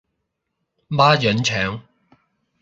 [0.89, 1.79] 孖膶腸